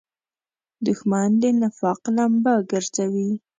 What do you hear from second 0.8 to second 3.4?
دښمن د نفاق لمبه ګرځوي